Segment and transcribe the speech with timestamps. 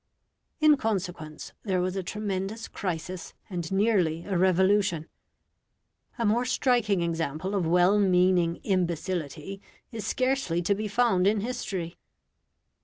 [0.59, 5.07] In consequence, there was a tremendous crisis and nearly a revolution.
[6.17, 9.61] A more striking example of well meaning imbecility
[9.91, 11.97] is scarcely to be found in history.